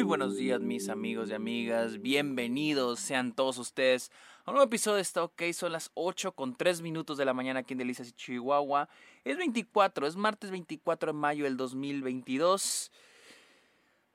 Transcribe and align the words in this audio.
Muy 0.00 0.06
buenos 0.06 0.34
días 0.38 0.62
mis 0.62 0.88
amigos 0.88 1.28
y 1.28 1.34
amigas, 1.34 2.00
bienvenidos 2.00 3.00
sean 3.00 3.34
todos 3.34 3.58
ustedes 3.58 4.10
a 4.46 4.50
un 4.50 4.54
nuevo 4.54 4.66
episodio 4.66 4.96
de 4.96 5.02
Está 5.02 5.22
OK, 5.22 5.42
son 5.52 5.72
las 5.72 5.90
8 5.92 6.32
con 6.32 6.56
3 6.56 6.80
minutos 6.80 7.18
de 7.18 7.26
la 7.26 7.34
mañana 7.34 7.60
aquí 7.60 7.74
en 7.74 7.78
Delicias 7.80 8.08
y 8.08 8.12
Chihuahua. 8.12 8.88
Es 9.24 9.36
24, 9.36 10.06
es 10.06 10.16
martes 10.16 10.50
24 10.50 11.12
de 11.12 11.18
mayo 11.18 11.44
del 11.44 11.58
2022. 11.58 12.90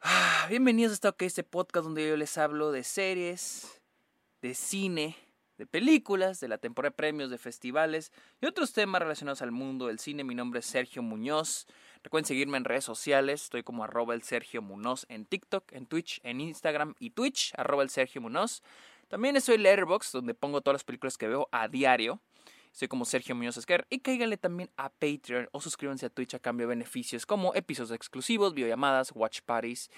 Ah, 0.01 0.47
bienvenidos 0.49 0.89
a 0.89 0.95
Está 0.95 1.09
OK, 1.09 1.21
este 1.21 1.43
podcast 1.43 1.83
donde 1.83 2.09
yo 2.09 2.17
les 2.17 2.35
hablo 2.39 2.71
de 2.71 2.83
series, 2.83 3.79
de 4.41 4.55
cine, 4.55 5.15
de 5.59 5.67
películas, 5.67 6.39
de 6.39 6.47
la 6.47 6.57
temporada 6.57 6.89
de 6.89 6.95
premios, 6.95 7.29
de 7.29 7.37
festivales 7.37 8.11
y 8.41 8.47
otros 8.47 8.73
temas 8.73 9.03
relacionados 9.03 9.43
al 9.43 9.51
mundo 9.51 9.85
del 9.85 9.99
cine. 9.99 10.23
Mi 10.23 10.33
nombre 10.33 10.61
es 10.61 10.65
Sergio 10.65 11.03
Muñoz. 11.03 11.67
Recuerden 12.05 12.27
seguirme 12.27 12.57
en 12.57 12.65
redes 12.65 12.83
sociales. 12.83 13.45
Estoy 13.45 13.63
como 13.63 13.83
arroba 13.83 14.13
el 14.13 14.21
Sergio 14.21 14.61
Munoz 14.61 15.07
en 15.09 15.25
TikTok, 15.25 15.71
en 15.71 15.87
Twitch, 15.87 16.21
en 16.21 16.39
Instagram 16.39 16.93
y 16.99 17.09
Twitch, 17.09 17.51
arroba 17.57 17.81
el 17.81 17.89
Sergio 17.89 18.21
Munoz. 18.21 18.61
También 19.07 19.35
estoy 19.35 19.55
en 19.55 19.63
Letterboxd, 19.63 20.13
donde 20.13 20.35
pongo 20.35 20.61
todas 20.61 20.75
las 20.75 20.83
películas 20.83 21.17
que 21.17 21.27
veo 21.27 21.49
a 21.51 21.67
diario. 21.67 22.21
Estoy 22.71 22.89
como 22.89 23.05
Sergio 23.05 23.33
Muñoz 23.33 23.57
Esquer. 23.57 23.87
Y 23.89 24.01
cáiganle 24.01 24.37
también 24.37 24.69
a 24.77 24.89
Patreon 24.89 25.49
o 25.51 25.59
suscríbanse 25.59 26.05
a 26.05 26.09
Twitch 26.11 26.35
a 26.35 26.39
cambio 26.39 26.67
de 26.67 26.75
beneficios 26.75 27.25
como 27.25 27.55
episodios 27.55 27.95
exclusivos, 27.95 28.53
videollamadas, 28.53 29.11
watch 29.15 29.41
parties. 29.41 29.89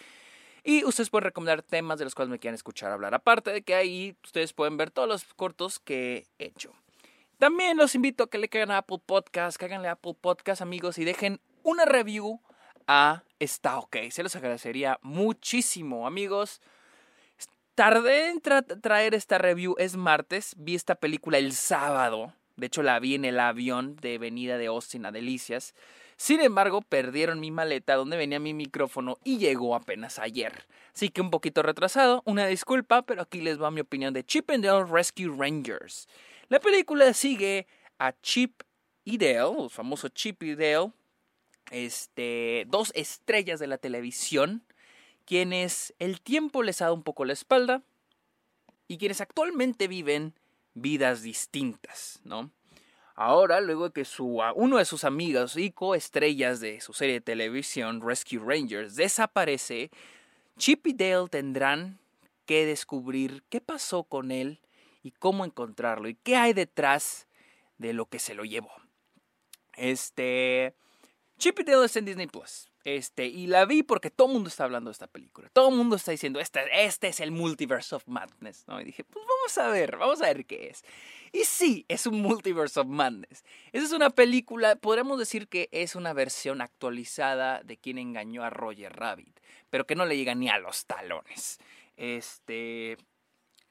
Y 0.64 0.86
ustedes 0.86 1.10
pueden 1.10 1.26
recomendar 1.26 1.62
temas 1.62 2.00
de 2.00 2.06
los 2.06 2.16
cuales 2.16 2.32
me 2.32 2.40
quieran 2.40 2.56
escuchar 2.56 2.90
hablar. 2.90 3.16
Aparte 3.16 3.52
de 3.52 3.64
que 3.64 3.76
ahí 3.76 4.16
ustedes 4.24 4.54
pueden 4.54 4.78
ver 4.78 4.92
todos 4.92 5.10
los 5.10 5.26
cortos 5.34 5.78
que 5.80 6.26
he 6.40 6.46
hecho. 6.46 6.72
También 7.38 7.76
los 7.76 7.94
invito 7.96 8.24
a 8.24 8.30
que 8.30 8.38
le 8.38 8.48
caigan 8.48 8.72
a 8.72 8.78
Apple 8.78 9.00
Podcast, 9.06 9.58
cáiganle 9.58 9.90
a 9.90 9.92
Apple 9.92 10.16
Podcast, 10.20 10.62
amigos, 10.62 10.98
y 10.98 11.04
dejen 11.04 11.40
una 11.68 11.84
review 11.84 12.40
a 12.88 13.24
Está 13.40 13.78
OK. 13.78 13.98
Se 14.10 14.24
los 14.24 14.36
agradecería 14.36 15.00
muchísimo, 15.04 16.08
amigos. 16.08 16.62
Tardé 17.76 18.30
en 18.30 18.42
traer 18.42 19.14
esta 19.14 19.38
review, 19.38 19.76
es 19.78 19.96
martes. 19.98 20.56
Vi 20.58 20.74
esta 20.74 20.96
película 20.96 21.38
el 21.38 21.52
sábado. 21.52 22.34
De 22.56 22.68
hecho, 22.68 22.82
la 22.82 23.00
vi 23.00 23.16
en 23.16 23.26
el 23.26 23.40
avión 23.40 23.98
de 23.98 24.18
venida 24.18 24.58
de 24.58 24.68
Austin 24.68 25.06
a 25.06 25.12
Delicias. 25.12 25.76
Sin 26.16 26.40
embargo, 26.40 26.82
perdieron 26.82 27.40
mi 27.40 27.52
maleta 27.52 27.96
donde 27.96 28.18
venía 28.18 28.40
mi 28.40 28.54
micrófono 28.54 29.18
y 29.24 29.38
llegó 29.38 29.76
apenas 29.76 30.18
ayer. 30.18 30.66
Así 30.96 31.10
que 31.10 31.22
un 31.22 31.30
poquito 31.30 31.62
retrasado, 31.62 32.24
una 32.26 32.48
disculpa, 32.48 33.04
pero 33.04 33.22
aquí 33.22 33.42
les 33.42 33.62
va 33.62 33.70
mi 33.70 33.82
opinión 33.82 34.14
de 34.14 34.24
Chip 34.24 34.50
and 34.50 34.66
Dale 34.66 34.86
Rescue 34.86 35.32
Rangers. 35.38 36.08
La 36.48 36.60
película 36.60 37.14
sigue 37.14 37.68
a 38.00 38.14
Chip 38.22 38.64
y 39.04 39.18
Dale, 39.18 39.66
el 39.66 39.70
famoso 39.70 40.08
Chip 40.08 40.42
y 40.42 40.56
Dale, 40.56 40.92
este, 41.72 42.66
dos 42.68 42.92
estrellas 42.96 43.60
de 43.60 43.68
la 43.68 43.78
televisión, 43.78 44.64
quienes 45.26 45.94
el 46.00 46.22
tiempo 46.22 46.64
les 46.64 46.82
ha 46.82 46.86
dado 46.86 46.96
un 46.96 47.04
poco 47.04 47.26
la 47.26 47.34
espalda 47.34 47.84
y 48.88 48.98
quienes 48.98 49.22
actualmente 49.22 49.88
viven 49.88 50.34
vidas 50.74 51.22
distintas, 51.22 52.22
¿no? 52.24 52.52
Ahora, 53.16 53.62
luego 53.62 53.86
de 53.86 53.94
que 53.94 54.06
su, 54.06 54.42
uno 54.56 54.78
de 54.78 54.86
sus 54.86 55.04
amigos 55.04 55.58
y 55.58 55.72
coestrellas 55.72 56.60
de 56.60 56.80
su 56.82 56.94
serie 56.94 57.16
de 57.16 57.22
televisión, 57.22 58.00
Rescue 58.00 58.40
Rangers, 58.40 58.96
desaparece, 58.96 59.90
Chip 60.58 60.86
y 60.86 60.94
Dale 60.94 61.28
tendrán 61.28 61.98
que 62.46 62.68
descubrir 62.68 63.44
qué 63.50 63.60
pasó 63.60 64.04
con 64.04 64.32
él 64.32 64.60
y 65.02 65.12
cómo 65.12 65.46
encontrarlo 65.46 66.08
y 66.10 66.16
qué 66.16 66.36
hay 66.36 66.54
detrás 66.54 67.28
de 67.80 67.94
lo 67.94 68.06
que 68.06 68.20
se 68.20 68.36
lo 68.36 68.46
llevó. 68.46 68.72
Este, 69.74 70.76
Chip 71.38 71.60
y 71.60 71.98
en 72.00 72.06
Disney 72.06 72.28
Plus. 72.28 72.70
Este, 72.84 73.26
y 73.26 73.48
la 73.48 73.66
vi 73.66 73.84
porque 73.84 74.10
todo 74.10 74.28
el 74.28 74.34
mundo 74.34 74.48
está 74.48 74.64
hablando 74.64 74.90
de 74.90 74.94
esta 74.94 75.08
película. 75.08 75.50
Todo 75.52 75.70
el 75.70 75.76
mundo 75.76 75.98
está 75.98 76.12
diciendo, 76.12 76.40
este, 76.40 76.62
este 76.86 77.10
es 77.10 77.20
el 77.20 77.32
Multiverse 77.32 77.94
of 77.94 78.08
Madness. 78.08 78.64
¿no? 78.66 78.80
Y 78.80 78.86
dije, 78.86 79.04
pues 79.04 79.26
vamos 79.26 79.58
a 79.58 79.68
ver, 79.70 79.98
vamos 79.98 80.22
a 80.22 80.28
ver 80.28 80.46
qué 80.46 80.70
es. 80.70 80.84
Y 81.34 81.44
sí, 81.44 81.86
es 81.90 82.08
un 82.08 82.22
Multiverse 82.22 82.80
of 82.80 82.88
Madness. 82.88 83.44
Esa 83.74 83.86
es 83.86 83.92
una 83.92 84.10
película, 84.10 84.78
podríamos 84.78 85.20
decir 85.20 85.50
que 85.50 85.68
es 85.74 85.96
una 85.96 86.14
versión 86.14 86.62
actualizada 86.62 87.62
de 87.62 87.78
quien 87.78 87.98
engañó 87.98 88.44
a 88.44 88.50
Roger 88.50 88.94
Rabbit, 88.94 89.38
pero 89.70 89.86
que 89.86 89.96
no 89.96 90.06
le 90.06 90.16
llega 90.16 90.34
ni 90.34 90.50
a 90.50 90.58
los 90.58 90.86
talones. 90.86 91.60
Este, 91.98 92.98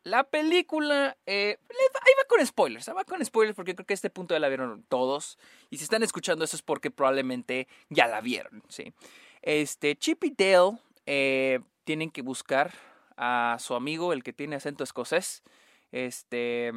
la 0.06 0.22
película, 0.22 1.16
eh, 1.26 1.58
ahí 1.68 2.12
va 2.16 2.28
con 2.28 2.46
spoilers, 2.46 2.88
va 2.90 3.04
con 3.04 3.24
spoilers 3.24 3.56
porque 3.56 3.74
creo 3.74 3.84
que 3.84 3.92
a 3.92 3.96
este 3.96 4.08
punto 4.08 4.36
ya 4.36 4.38
la 4.38 4.46
vieron 4.46 4.84
todos. 4.84 5.36
Y 5.68 5.78
si 5.78 5.82
están 5.82 6.04
escuchando 6.04 6.44
eso 6.44 6.54
es 6.54 6.62
porque 6.62 6.92
probablemente 6.92 7.66
ya 7.88 8.06
la 8.06 8.20
vieron, 8.20 8.62
¿sí? 8.68 8.94
Este, 9.42 9.96
Chip 9.96 10.22
y 10.22 10.30
Dale 10.30 10.78
eh, 11.06 11.58
tienen 11.82 12.12
que 12.12 12.22
buscar 12.22 12.72
a 13.16 13.56
su 13.58 13.74
amigo, 13.74 14.12
el 14.12 14.22
que 14.22 14.32
tiene 14.32 14.54
acento 14.54 14.84
escocés. 14.84 15.42
Este, 15.90 16.72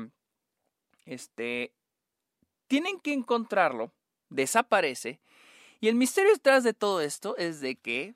este, 1.06 1.72
tienen 2.66 3.00
que 3.00 3.14
encontrarlo, 3.14 3.94
desaparece. 4.30 5.20
Y 5.80 5.88
el 5.88 5.94
misterio 5.94 6.34
detrás 6.34 6.64
de 6.64 6.74
todo 6.74 7.00
esto 7.00 7.38
es 7.38 7.62
de 7.62 7.76
que 7.76 8.16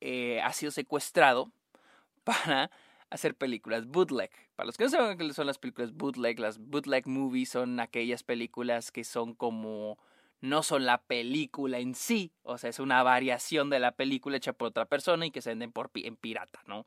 eh, 0.00 0.40
ha 0.40 0.52
sido 0.52 0.72
secuestrado 0.72 1.52
para 2.24 2.72
hacer 3.10 3.34
películas 3.34 3.86
bootleg. 3.86 4.30
Para 4.56 4.66
los 4.66 4.76
que 4.76 4.84
no 4.84 4.90
saben 4.90 5.18
qué 5.18 5.32
son 5.34 5.46
las 5.46 5.58
películas 5.58 5.92
bootleg, 5.92 6.38
las 6.38 6.58
bootleg 6.58 7.06
movies 7.06 7.50
son 7.50 7.80
aquellas 7.80 8.22
películas 8.22 8.90
que 8.90 9.04
son 9.04 9.34
como 9.34 9.98
no 10.40 10.62
son 10.62 10.86
la 10.86 11.02
película 11.02 11.80
en 11.80 11.94
sí, 11.94 12.32
o 12.44 12.56
sea, 12.56 12.70
es 12.70 12.78
una 12.78 13.02
variación 13.02 13.68
de 13.68 13.78
la 13.78 13.92
película 13.92 14.38
hecha 14.38 14.54
por 14.54 14.68
otra 14.68 14.86
persona 14.86 15.26
y 15.26 15.30
que 15.30 15.42
se 15.42 15.50
venden 15.50 15.70
por 15.70 15.90
en 15.94 16.16
pirata, 16.16 16.62
¿no? 16.66 16.86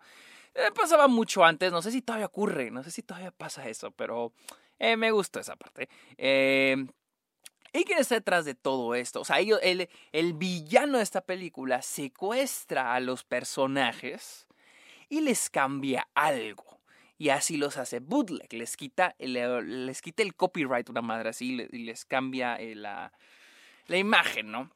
Eh, 0.56 0.72
pasaba 0.74 1.08
mucho 1.08 1.44
antes, 1.44 1.72
no 1.72 1.84
sé 1.84 1.92
si 1.92 2.02
todavía 2.02 2.26
ocurre, 2.26 2.72
no 2.72 2.82
sé 2.82 2.90
si 2.90 3.04
todavía 3.04 3.30
pasa 3.30 3.70
eso, 3.70 3.92
pero 3.92 4.34
eh, 4.80 4.98
me 4.98 5.12
gustó 5.12 5.40
esa 5.40 5.56
parte. 5.56 5.88
¿Y 7.76 7.86
quién 7.86 7.98
está 7.98 8.16
detrás 8.16 8.46
de 8.46 8.54
todo 8.54 8.94
esto? 8.94 9.22
O 9.22 9.26
sea, 9.26 9.40
el, 9.40 9.90
el 10.12 10.34
villano 10.34 10.98
de 10.98 11.04
esta 11.04 11.22
película 11.22 11.82
secuestra 11.82 12.94
a 12.94 13.00
los 13.00 13.24
personajes 13.24 14.48
y 15.14 15.22
les 15.22 15.52
cambia 15.52 16.08
algo. 16.16 16.82
Y 17.20 17.30
así 17.30 17.58
los 17.58 17.78
hace 17.78 18.00
bootleg, 18.00 18.52
les 18.52 18.76
quita, 18.76 19.16
les 19.20 20.02
quita 20.02 20.24
el 20.24 20.36
copyright, 20.36 20.90
una 20.90 21.04
madre 21.04 21.30
así, 21.30 21.68
y 21.72 21.84
les 21.84 22.04
cambia 22.04 22.56
eh, 22.56 22.74
la, 22.74 23.14
la 23.86 23.98
imagen, 23.98 24.52
¿no? 24.52 24.72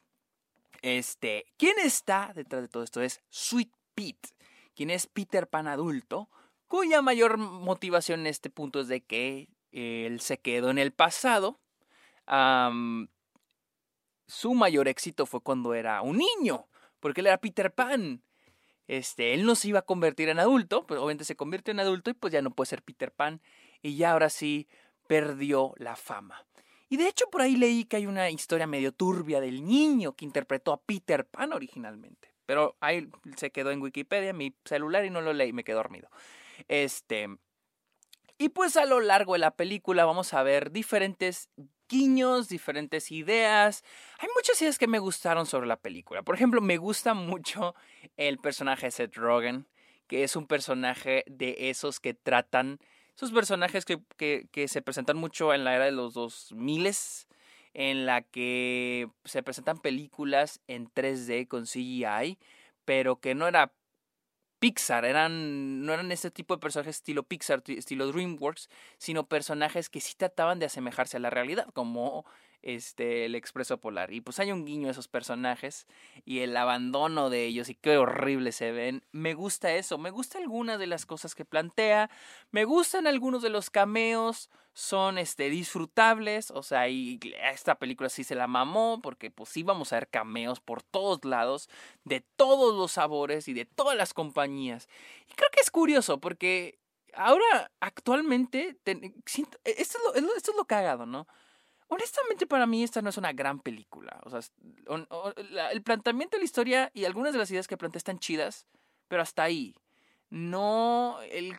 Este, 0.80 1.46
¿quién 1.56 1.74
está 1.80 2.30
detrás 2.36 2.62
de 2.62 2.68
todo 2.68 2.84
esto? 2.84 3.02
Es 3.02 3.20
Sweet 3.30 3.72
Pete, 3.96 4.28
quien 4.76 4.90
es 4.90 5.08
Peter 5.08 5.48
Pan 5.48 5.66
adulto, 5.66 6.30
cuya 6.68 7.02
mayor 7.02 7.36
motivación 7.36 8.20
en 8.20 8.28
este 8.28 8.48
punto 8.48 8.80
es 8.80 8.86
de 8.86 9.00
que 9.00 9.48
él 9.72 10.20
se 10.20 10.38
quedó 10.38 10.70
en 10.70 10.78
el 10.78 10.92
pasado. 10.92 11.58
su 14.28 14.54
mayor 14.54 14.86
éxito 14.86 15.26
fue 15.26 15.40
cuando 15.40 15.74
era 15.74 16.00
un 16.02 16.18
niño, 16.18 16.68
porque 17.00 17.22
él 17.22 17.26
era 17.26 17.40
Peter 17.40 17.74
Pan. 17.74 18.22
Este, 18.88 19.34
él 19.34 19.44
no 19.44 19.54
se 19.54 19.68
iba 19.68 19.80
a 19.80 19.82
convertir 19.82 20.30
en 20.30 20.38
adulto, 20.38 20.86
pues 20.86 20.98
obviamente 20.98 21.24
se 21.24 21.36
convierte 21.36 21.70
en 21.70 21.80
adulto 21.80 22.10
y 22.10 22.14
pues 22.14 22.32
ya 22.32 22.42
no 22.42 22.50
puede 22.50 22.70
ser 22.70 22.82
Peter 22.82 23.12
Pan 23.12 23.40
y 23.82 23.96
ya 23.96 24.12
ahora 24.12 24.30
sí 24.30 24.66
perdió 25.06 25.74
la 25.76 25.94
fama. 25.94 26.46
Y 26.88 26.96
de 26.96 27.06
hecho 27.06 27.26
por 27.30 27.42
ahí 27.42 27.56
leí 27.56 27.84
que 27.84 27.96
hay 27.96 28.06
una 28.06 28.30
historia 28.30 28.66
medio 28.66 28.92
turbia 28.92 29.40
del 29.40 29.64
niño 29.64 30.16
que 30.16 30.24
interpretó 30.24 30.72
a 30.72 30.80
Peter 30.80 31.26
Pan 31.26 31.52
originalmente. 31.52 32.34
Pero 32.46 32.76
ahí 32.80 33.10
se 33.36 33.50
quedó 33.50 33.70
en 33.70 33.82
Wikipedia, 33.82 34.32
mi 34.32 34.56
celular 34.64 35.04
y 35.04 35.10
no 35.10 35.20
lo 35.20 35.34
leí, 35.34 35.52
me 35.52 35.64
quedé 35.64 35.76
dormido. 35.76 36.08
Este. 36.66 37.28
Y 38.38 38.48
pues 38.48 38.78
a 38.78 38.86
lo 38.86 39.00
largo 39.00 39.34
de 39.34 39.40
la 39.40 39.50
película 39.50 40.06
vamos 40.06 40.32
a 40.32 40.42
ver 40.42 40.70
diferentes 40.70 41.50
diferentes 41.88 43.10
ideas. 43.10 43.84
Hay 44.18 44.28
muchas 44.34 44.60
ideas 44.62 44.78
que 44.78 44.86
me 44.86 44.98
gustaron 44.98 45.46
sobre 45.46 45.66
la 45.66 45.76
película. 45.76 46.22
Por 46.22 46.34
ejemplo, 46.34 46.60
me 46.60 46.76
gusta 46.76 47.14
mucho 47.14 47.74
el 48.16 48.38
personaje 48.38 48.86
de 48.86 48.90
Seth 48.90 49.16
Rogen, 49.16 49.66
que 50.06 50.24
es 50.24 50.36
un 50.36 50.46
personaje 50.46 51.24
de 51.26 51.70
esos 51.70 52.00
que 52.00 52.14
tratan, 52.14 52.78
esos 53.16 53.32
personajes 53.32 53.84
que, 53.84 54.00
que, 54.16 54.68
se 54.68 54.82
presentan 54.82 55.16
mucho 55.16 55.52
en 55.52 55.64
la 55.64 55.74
era 55.74 55.86
de 55.86 55.92
los 55.92 56.14
2000 56.14 56.92
en 57.74 58.06
la 58.06 58.22
que 58.22 59.08
se 59.24 59.42
presentan 59.42 59.78
películas 59.78 60.60
en 60.66 60.88
3D 60.88 61.48
con 61.48 61.64
CGI, 61.64 62.38
pero 62.84 63.20
que 63.20 63.34
no 63.34 63.46
era 63.46 63.72
Pixar, 64.58 65.04
eran, 65.04 65.84
no 65.86 65.92
eran 65.92 66.10
ese 66.12 66.30
tipo 66.30 66.54
de 66.54 66.60
personajes 66.60 66.96
estilo 66.96 67.22
Pixar, 67.22 67.62
estilo 67.66 68.10
DreamWorks, 68.10 68.68
sino 68.98 69.28
personajes 69.28 69.88
que 69.88 70.00
sí 70.00 70.14
trataban 70.16 70.58
de 70.58 70.66
asemejarse 70.66 71.16
a 71.16 71.20
la 71.20 71.30
realidad, 71.30 71.68
como 71.74 72.24
este, 72.62 73.24
el 73.24 73.34
Expreso 73.34 73.78
Polar. 73.78 74.12
Y 74.12 74.20
pues 74.20 74.38
hay 74.40 74.52
un 74.52 74.64
guiño 74.64 74.88
a 74.88 74.90
esos 74.90 75.08
personajes 75.08 75.86
y 76.24 76.40
el 76.40 76.56
abandono 76.56 77.30
de 77.30 77.44
ellos 77.44 77.68
y 77.68 77.74
qué 77.74 77.96
horrible 77.96 78.52
se 78.52 78.72
ven. 78.72 79.04
Me 79.12 79.34
gusta 79.34 79.72
eso, 79.74 79.98
me 79.98 80.10
gusta 80.10 80.38
algunas 80.38 80.78
de 80.78 80.86
las 80.86 81.06
cosas 81.06 81.34
que 81.34 81.44
plantea, 81.44 82.10
me 82.50 82.64
gustan 82.64 83.06
algunos 83.06 83.42
de 83.42 83.50
los 83.50 83.70
cameos, 83.70 84.50
son 84.78 85.18
este, 85.18 85.50
disfrutables, 85.50 86.52
o 86.52 86.62
sea, 86.62 86.86
esta 86.86 87.80
película 87.80 88.08
sí 88.08 88.22
se 88.22 88.36
la 88.36 88.46
mamó 88.46 89.00
porque 89.02 89.28
pues 89.28 89.56
íbamos 89.56 89.92
a 89.92 89.96
ver 89.96 90.08
cameos 90.08 90.60
por 90.60 90.84
todos 90.84 91.24
lados, 91.24 91.68
de 92.04 92.20
todos 92.36 92.76
los 92.76 92.92
sabores 92.92 93.48
y 93.48 93.54
de 93.54 93.64
todas 93.64 93.96
las 93.96 94.14
compañías. 94.14 94.88
Y 95.28 95.34
creo 95.34 95.50
que 95.50 95.60
es 95.60 95.72
curioso 95.72 96.20
porque 96.20 96.78
ahora 97.14 97.72
actualmente, 97.80 98.78
esto, 98.84 99.58
es 99.64 99.96
lo, 100.04 100.14
esto 100.14 100.50
es 100.52 100.56
lo 100.56 100.64
cagado, 100.64 101.06
¿no? 101.06 101.26
Honestamente, 101.88 102.46
para 102.46 102.66
mí 102.66 102.82
esta 102.82 103.02
no 103.02 103.10
es 103.10 103.16
una 103.16 103.32
gran 103.32 103.60
película. 103.60 104.20
O 104.24 104.30
sea, 104.30 104.40
el 105.72 105.82
planteamiento 105.82 106.36
de 106.36 106.40
la 106.40 106.44
historia 106.44 106.90
y 106.94 107.04
algunas 107.04 107.32
de 107.32 107.38
las 107.38 107.50
ideas 107.50 107.66
que 107.66 107.76
plantea 107.76 107.98
están 107.98 108.18
chidas, 108.18 108.66
pero 109.08 109.22
hasta 109.22 109.42
ahí. 109.42 109.74
No, 110.30 111.18
el, 111.30 111.58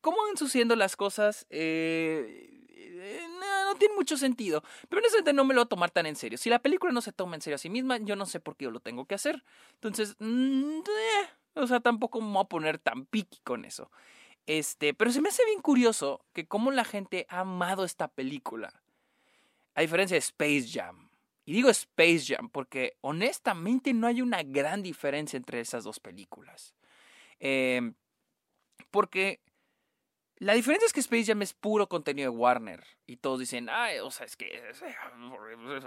cómo 0.00 0.16
van 0.26 0.36
sucediendo 0.36 0.74
las 0.74 0.96
cosas 0.96 1.46
eh, 1.50 2.58
eh, 3.00 3.20
no, 3.38 3.74
tiene 3.76 3.94
mucho 3.94 4.16
sentido. 4.16 4.62
Pero 4.88 5.00
honestamente 5.00 5.32
no 5.32 5.44
me 5.44 5.54
lo 5.54 5.60
voy 5.60 5.66
a 5.66 5.68
tomar 5.68 5.90
tan 5.90 6.06
en 6.06 6.16
serio. 6.16 6.38
Si 6.38 6.50
la 6.50 6.58
película 6.58 6.92
no 6.92 7.00
se 7.00 7.12
toma 7.12 7.36
en 7.36 7.42
serio 7.42 7.54
a 7.56 7.58
sí 7.58 7.70
misma, 7.70 7.98
yo 7.98 8.16
no 8.16 8.26
sé 8.26 8.40
por 8.40 8.56
qué 8.56 8.64
yo 8.64 8.70
lo 8.70 8.80
tengo 8.80 9.06
que 9.06 9.14
hacer. 9.14 9.44
Entonces, 9.74 10.16
mm, 10.18 10.78
eh, 10.80 11.28
o 11.54 11.66
sea, 11.66 11.80
tampoco 11.80 12.20
me 12.20 12.32
voy 12.32 12.42
a 12.42 12.48
poner 12.48 12.78
tan 12.78 13.06
piqui 13.06 13.38
con 13.44 13.64
eso. 13.64 13.90
Este, 14.46 14.94
pero 14.94 15.12
se 15.12 15.20
me 15.20 15.28
hace 15.28 15.44
bien 15.44 15.60
curioso 15.60 16.24
que 16.32 16.46
cómo 16.46 16.70
la 16.70 16.84
gente 16.84 17.26
ha 17.28 17.40
amado 17.40 17.84
esta 17.84 18.08
película. 18.08 18.72
A 19.78 19.80
diferencia 19.80 20.16
de 20.16 20.18
Space 20.18 20.66
Jam. 20.72 21.08
Y 21.44 21.52
digo 21.52 21.70
Space 21.70 22.34
Jam 22.34 22.50
porque 22.50 22.96
honestamente 23.00 23.94
no 23.94 24.08
hay 24.08 24.20
una 24.20 24.42
gran 24.42 24.82
diferencia 24.82 25.36
entre 25.36 25.60
esas 25.60 25.84
dos 25.84 26.00
películas. 26.00 26.74
Em, 27.38 27.94
porque 28.90 29.40
la 30.38 30.54
diferencia 30.54 30.86
es 30.86 30.92
que 30.92 30.98
Space 30.98 31.26
Jam 31.26 31.42
es 31.42 31.54
puro 31.54 31.88
contenido 31.88 32.32
de 32.32 32.36
Warner. 32.36 32.84
Y 33.06 33.18
todos 33.18 33.38
dicen, 33.38 33.68
ay, 33.70 34.00
o 34.00 34.10
sea, 34.10 34.26
es 34.26 34.36
que 34.36 34.50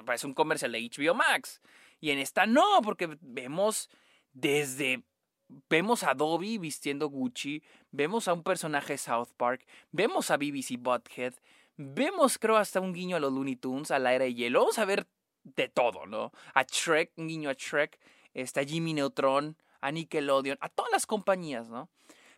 parece 0.05 0.25
un 0.25 0.35
comercial 0.35 0.71
de 0.71 0.89
HBO 0.89 1.13
Max. 1.13 1.59
Y 1.99 2.11
en 2.11 2.19
esta 2.19 2.45
no, 2.45 2.81
porque 2.81 3.17
vemos 3.19 3.89
desde 4.31 5.03
vemos 5.69 6.03
a 6.03 6.13
Dobby 6.13 6.57
vistiendo 6.57 7.09
Gucci, 7.09 7.61
vemos 7.91 8.29
a 8.29 8.33
un 8.33 8.41
personaje 8.41 8.93
de 8.93 8.97
South 8.97 9.31
Park, 9.35 9.65
vemos 9.91 10.31
a 10.31 10.37
BBC 10.37 10.77
Butthead, 10.79 11.33
Vemos, 11.83 12.37
creo, 12.37 12.57
hasta 12.57 12.79
un 12.79 12.93
guiño 12.93 13.15
a 13.15 13.19
los 13.19 13.33
Looney 13.33 13.55
Tunes, 13.55 13.89
a 13.91 13.99
la 13.99 14.13
era 14.13 14.25
de 14.25 14.35
hielo. 14.35 14.59
Vamos 14.59 14.77
a 14.77 14.85
ver 14.85 15.07
de 15.43 15.67
todo, 15.67 16.05
¿no? 16.05 16.31
A 16.53 16.63
Shrek, 16.63 17.11
un 17.17 17.27
guiño 17.27 17.49
a 17.49 17.53
Shrek, 17.53 17.99
está 18.33 18.63
Jimmy 18.63 18.93
Neutron, 18.93 19.57
a 19.81 19.91
Nickelodeon, 19.91 20.57
a 20.61 20.69
todas 20.69 20.91
las 20.91 21.07
compañías, 21.07 21.69
¿no? 21.69 21.89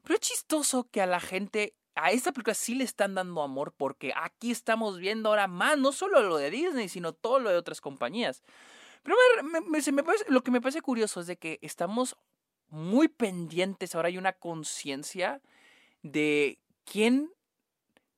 Pero 0.04 0.16
es 0.16 0.22
chistoso 0.22 0.88
que 0.90 1.01
a 1.01 1.06
la 1.06 1.19
gente, 1.19 1.75
a 1.95 2.12
esta 2.12 2.31
película 2.31 2.54
sí 2.54 2.75
le 2.75 2.86
están 2.86 3.16
dando 3.16 3.42
amor 3.42 3.74
porque 3.75 4.13
aquí 4.16 4.51
estamos 4.51 4.98
viendo 4.98 5.30
ahora 5.30 5.48
más, 5.48 5.78
no 5.78 5.92
solo 5.92 6.22
lo 6.22 6.38
de 6.38 6.50
Disney, 6.50 6.88
sino 6.88 7.12
todo 7.12 7.39
lo 7.39 7.50
de 7.50 7.57
otras 7.57 7.81
compañías. 7.81 8.44
Pero 9.04 9.18
lo 10.30 10.42
que 10.42 10.51
me 10.51 10.62
parece 10.62 10.81
curioso 10.81 11.19
es 11.19 11.28
de 11.28 11.38
que 11.38 11.60
estamos 11.62 12.16
muy 12.69 13.10
pendientes, 13.10 13.94
ahora 13.94 14.07
hay 14.07 14.18
una 14.18 14.34
conciencia 14.34 15.42
de 16.01 16.60
quién 16.86 17.31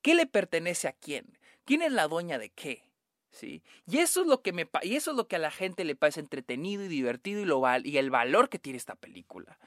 ¿Qué 0.06 0.14
le 0.14 0.28
pertenece 0.28 0.88
a 0.88 0.92
quién? 0.92 1.26
¿Quién 1.64 1.82
es 1.82 1.92
la 1.92 2.08
dueña 2.08 2.38
de 2.38 2.52
qué? 2.52 2.84
¿Sí? 3.32 3.64
Y 3.88 3.98
eso 3.98 4.22
es 4.22 4.28
lo 4.28 4.44
que 4.44 4.54
me 4.54 4.70
y 4.84 4.98
eso 4.98 5.10
es 5.10 5.18
lo 5.18 5.28
que 5.28 5.38
a 5.38 5.40
la 5.40 5.50
gente 5.50 5.84
le 5.84 5.96
parece 5.96 6.20
entretenido 6.20 6.84
y 6.84 6.88
divertido 6.88 7.42
y, 7.42 7.46
lo 7.46 7.64
y 7.84 7.98
el 7.98 8.12
valor 8.12 8.50
que 8.50 8.60
tiene 8.60 8.78
esta 8.78 8.94
película. 8.94 9.58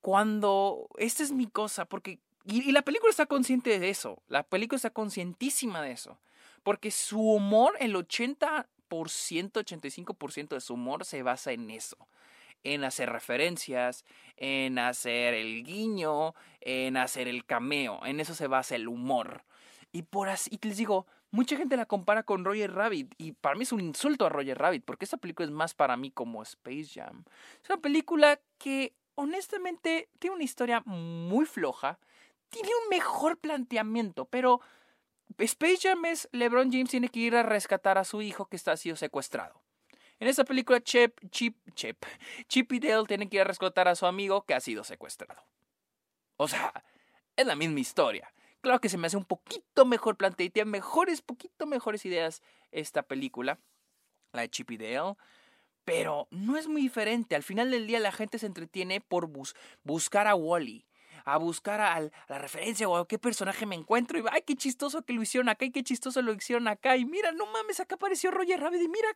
Cuando 0.00 0.88
esta 0.96 1.22
es 1.22 1.32
mi 1.32 1.48
cosa, 1.48 1.84
porque 1.84 2.18
y, 2.46 2.72
la 2.72 2.80
película 2.80 3.10
está 3.10 3.26
consciente 3.26 3.78
de 3.78 3.90
eso, 3.90 4.22
la 4.26 4.42
película 4.42 4.76
está 4.76 4.88
conscientísima 4.88 5.82
de 5.82 5.92
eso, 5.92 6.18
porque 6.62 6.90
su 6.90 7.20
humor, 7.20 7.74
el 7.78 7.94
80%, 7.94 8.64
85% 8.88 10.48
de 10.48 10.60
su 10.62 10.72
humor 10.72 11.04
se 11.04 11.22
basa 11.22 11.52
en 11.52 11.70
eso 11.70 12.08
en 12.64 12.84
hacer 12.84 13.10
referencias, 13.10 14.04
en 14.36 14.78
hacer 14.78 15.34
el 15.34 15.62
guiño, 15.62 16.34
en 16.60 16.96
hacer 16.96 17.28
el 17.28 17.44
cameo. 17.44 18.04
En 18.04 18.18
eso 18.18 18.34
se 18.34 18.48
basa 18.48 18.74
el 18.74 18.88
humor. 18.88 19.44
Y 19.92 20.02
por 20.02 20.28
así, 20.28 20.50
y 20.52 20.66
les 20.66 20.76
digo, 20.76 21.06
mucha 21.30 21.56
gente 21.56 21.76
la 21.76 21.86
compara 21.86 22.22
con 22.22 22.44
Roger 22.44 22.72
Rabbit. 22.72 23.14
Y 23.18 23.32
para 23.32 23.54
mí 23.54 23.62
es 23.62 23.72
un 23.72 23.80
insulto 23.80 24.26
a 24.26 24.28
Roger 24.28 24.58
Rabbit, 24.58 24.84
porque 24.84 25.04
esta 25.04 25.16
película 25.16 25.46
es 25.46 25.52
más 25.52 25.74
para 25.74 25.96
mí 25.96 26.10
como 26.10 26.42
Space 26.42 26.88
Jam. 26.94 27.24
Es 27.62 27.70
una 27.70 27.80
película 27.80 28.40
que 28.58 28.94
honestamente 29.14 30.08
tiene 30.18 30.36
una 30.36 30.44
historia 30.44 30.82
muy 30.86 31.46
floja. 31.46 31.98
Tiene 32.50 32.70
un 32.82 32.88
mejor 32.90 33.38
planteamiento, 33.38 34.24
pero 34.26 34.60
Space 35.38 35.78
Jam 35.82 36.04
es 36.06 36.28
LeBron 36.32 36.72
James 36.72 36.90
tiene 36.90 37.08
que 37.08 37.20
ir 37.20 37.36
a 37.36 37.42
rescatar 37.42 37.98
a 37.98 38.04
su 38.04 38.22
hijo 38.22 38.46
que 38.46 38.56
está 38.56 38.76
sido 38.76 38.96
secuestrado. 38.96 39.60
En 40.20 40.26
esta 40.26 40.44
película, 40.44 40.80
Chip, 40.80 41.18
Chip, 41.30 41.56
Chip, 41.74 42.04
Chip 42.48 42.72
y 42.72 42.80
Dale 42.80 43.06
tienen 43.06 43.28
que 43.28 43.36
ir 43.36 43.42
a 43.42 43.44
rescatar 43.44 43.86
a 43.86 43.94
su 43.94 44.06
amigo 44.06 44.42
que 44.42 44.54
ha 44.54 44.60
sido 44.60 44.82
secuestrado. 44.82 45.40
O 46.36 46.48
sea, 46.48 46.72
es 47.36 47.46
la 47.46 47.54
misma 47.54 47.80
historia. 47.80 48.32
Claro 48.60 48.80
que 48.80 48.88
se 48.88 48.98
me 48.98 49.06
hace 49.06 49.16
un 49.16 49.24
poquito 49.24 49.84
mejor 49.84 50.16
planteada 50.16 50.46
y 50.46 50.50
tiene 50.50 50.70
mejores, 50.70 51.22
poquito 51.22 51.66
mejores 51.66 52.04
ideas 52.04 52.42
esta 52.70 53.02
película, 53.02 53.60
la 54.32 54.42
de 54.42 54.50
Chip 54.50 54.70
y 54.72 54.76
Dale. 54.76 55.14
Pero 55.84 56.28
no 56.30 56.56
es 56.56 56.68
muy 56.68 56.82
diferente. 56.82 57.34
Al 57.34 57.42
final 57.42 57.70
del 57.70 57.86
día 57.86 58.00
la 58.00 58.12
gente 58.12 58.38
se 58.38 58.46
entretiene 58.46 59.00
por 59.00 59.30
buscar 59.84 60.26
a 60.26 60.34
Wally 60.34 60.84
a 61.24 61.36
buscar 61.36 61.80
a, 61.80 62.00
la 62.00 62.38
referencia 62.38 62.88
o 62.88 62.96
a 62.96 63.06
qué 63.06 63.18
personaje 63.18 63.66
me 63.66 63.74
encuentro 63.74 64.18
y 64.18 64.24
ay, 64.30 64.42
qué 64.46 64.56
chistoso 64.56 65.02
que 65.02 65.12
lo 65.12 65.22
hicieron 65.22 65.48
acá 65.48 65.64
y 65.64 65.70
qué 65.70 65.82
chistoso 65.82 66.22
lo 66.22 66.32
hicieron 66.32 66.68
acá 66.68 66.96
y 66.96 67.04
mira, 67.04 67.32
no 67.32 67.46
mames, 67.46 67.80
acá 67.80 67.96
apareció 67.96 68.30
Roger 68.30 68.60
Rabbit 68.60 68.82
y 68.82 68.88
mira, 68.88 69.08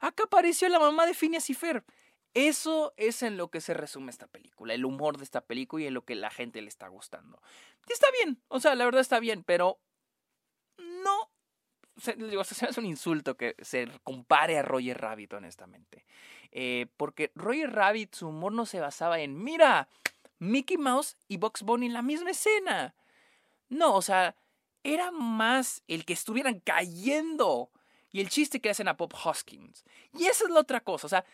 acá 0.00 0.24
apareció 0.24 0.68
la 0.68 0.80
mamá 0.80 1.06
de 1.06 1.14
Phineas 1.14 1.48
y 1.50 1.54
Fer. 1.54 1.84
Eso 2.32 2.92
es 2.96 3.22
en 3.22 3.36
lo 3.36 3.50
que 3.50 3.60
se 3.60 3.74
resume 3.74 4.10
esta 4.10 4.28
película, 4.28 4.74
el 4.74 4.84
humor 4.84 5.16
de 5.16 5.24
esta 5.24 5.40
película 5.40 5.82
y 5.82 5.86
en 5.88 5.94
lo 5.94 6.04
que 6.04 6.14
la 6.14 6.30
gente 6.30 6.62
le 6.62 6.68
está 6.68 6.86
gustando. 6.86 7.42
Y 7.88 7.92
está 7.92 8.06
bien, 8.22 8.42
o 8.48 8.60
sea, 8.60 8.74
la 8.74 8.84
verdad 8.84 9.00
está 9.00 9.20
bien, 9.20 9.42
pero 9.44 9.80
no 10.78 11.30
se, 11.96 12.14
digo, 12.14 12.44
se 12.44 12.64
me 12.64 12.70
hace 12.70 12.80
un 12.80 12.86
insulto 12.86 13.36
que 13.36 13.54
se 13.60 13.88
compare 14.02 14.58
a 14.58 14.62
Roger 14.62 15.00
Rabbit, 15.00 15.32
honestamente. 15.34 16.04
Eh, 16.52 16.86
porque 16.96 17.30
Roger 17.34 17.72
Rabbit, 17.72 18.14
su 18.14 18.28
humor 18.28 18.52
no 18.52 18.66
se 18.66 18.80
basaba 18.80 19.20
en, 19.20 19.42
mira, 19.42 19.88
Mickey 20.38 20.78
Mouse 20.78 21.16
y 21.28 21.36
Box 21.36 21.62
Bunny 21.62 21.86
en 21.86 21.92
la 21.92 22.02
misma 22.02 22.30
escena. 22.30 22.94
No, 23.68 23.94
o 23.94 24.02
sea, 24.02 24.34
era 24.82 25.10
más 25.10 25.82
el 25.86 26.04
que 26.04 26.14
estuvieran 26.14 26.60
cayendo 26.60 27.70
y 28.10 28.20
el 28.20 28.30
chiste 28.30 28.60
que 28.60 28.70
hacen 28.70 28.88
a 28.88 28.94
Bob 28.94 29.14
Hoskins. 29.24 29.84
Y 30.14 30.26
esa 30.26 30.44
es 30.44 30.50
la 30.50 30.60
otra 30.60 30.80
cosa, 30.80 31.06
o 31.06 31.10
sea, 31.10 31.24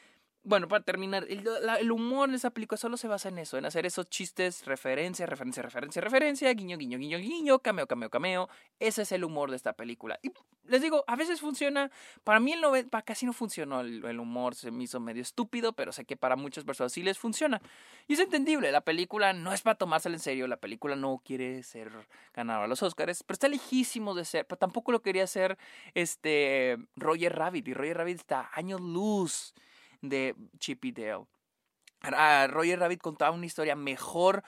bueno, 0.46 0.68
para 0.68 0.84
terminar, 0.84 1.26
el, 1.28 1.90
humor 1.90 2.28
en 2.28 2.36
esa 2.36 2.50
película 2.50 2.78
solo 2.78 2.96
se 2.96 3.08
basa 3.08 3.30
en 3.30 3.38
eso, 3.38 3.58
en 3.58 3.64
hacer 3.64 3.84
esos 3.84 4.08
chistes, 4.08 4.64
referencia, 4.64 5.26
referencia, 5.26 5.60
referencia, 5.60 6.00
referencia, 6.00 6.54
guiño, 6.54 6.78
guiño, 6.78 6.98
guiño, 6.98 7.18
guiño, 7.18 7.58
cameo, 7.58 7.88
cameo, 7.88 8.10
cameo. 8.10 8.48
Ese 8.78 9.02
es 9.02 9.10
el 9.10 9.24
humor 9.24 9.50
de 9.50 9.56
esta 9.56 9.72
película. 9.72 10.20
Y 10.22 10.30
les 10.68 10.82
digo, 10.82 11.02
a 11.08 11.16
veces 11.16 11.40
funciona. 11.40 11.90
Para 12.22 12.38
mí 12.38 12.52
el 12.52 12.62
casi 13.04 13.26
no 13.26 13.32
funcionó 13.32 13.80
el, 13.80 14.04
el, 14.04 14.20
humor, 14.20 14.54
se 14.54 14.70
me 14.70 14.84
hizo 14.84 15.00
medio 15.00 15.20
estúpido, 15.20 15.72
pero 15.72 15.90
sé 15.90 16.04
que 16.04 16.16
para 16.16 16.36
muchas 16.36 16.62
personas 16.62 16.92
sí 16.92 17.02
les 17.02 17.18
funciona. 17.18 17.60
Y 18.06 18.12
es 18.12 18.20
entendible, 18.20 18.70
la 18.70 18.82
película 18.82 19.32
no 19.32 19.52
es 19.52 19.62
para 19.62 19.74
tomársela 19.74 20.14
en 20.14 20.20
serio, 20.20 20.46
la 20.46 20.58
película 20.58 20.94
no 20.94 21.20
quiere 21.24 21.64
ser 21.64 21.90
ganadora 22.32 22.66
a 22.66 22.68
los 22.68 22.84
Oscars, 22.84 23.24
pero 23.24 23.34
está 23.34 23.48
lejísimo 23.48 24.14
de 24.14 24.24
ser, 24.24 24.46
pero 24.46 24.58
tampoco 24.58 24.92
lo 24.92 25.02
quería 25.02 25.24
hacer 25.24 25.58
este 25.94 26.78
Roger 26.94 27.34
Rabbit, 27.34 27.66
y 27.66 27.74
Roger 27.74 27.96
Rabbit 27.96 28.18
está 28.18 28.48
años 28.54 28.80
luz 28.80 29.52
de 30.08 30.34
Chippy 30.58 30.92
Dale. 30.92 31.26
Roger 32.48 32.78
Rabbit 32.78 33.00
contaba 33.00 33.34
una 33.34 33.46
historia 33.46 33.74
mejor, 33.74 34.44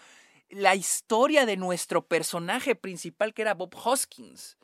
la 0.49 0.75
historia 0.75 1.47
de 1.47 1.57
nuestro 1.57 2.07
personaje 2.07 2.75
principal 2.75 3.35
que 3.35 3.43
era 3.43 3.55
Bob 3.55 3.75
Hoskins. 3.75 4.57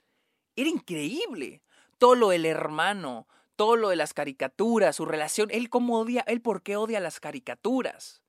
Era 0.56 0.68
increíble. 0.68 1.62
Todo 1.98 2.14
lo 2.14 2.28
del 2.30 2.46
hermano, 2.46 3.26
todo 3.56 3.76
lo 3.76 3.88
de 3.88 3.96
las 3.96 4.14
caricaturas, 4.14 4.96
su 4.96 5.04
relación, 5.04 5.48
él 5.50 5.70
cómo 5.70 6.00
odia, 6.00 6.24
él 6.26 6.40
por 6.40 6.62
qué 6.62 6.76
odia 6.76 7.00
las 7.00 7.20
caricaturas. 7.20 8.22